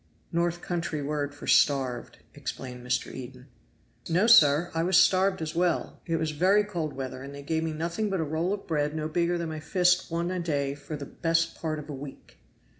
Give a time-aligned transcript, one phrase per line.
[0.31, 3.13] "North country word for starved," explained Mr.
[3.13, 3.49] Eden.
[4.09, 6.01] "No, sir, I was starved as well.
[6.07, 8.95] It was very cold weather, and they gave me nothing but a roll of bread
[8.95, 12.39] no bigger than my fist once a day for the best part of a week.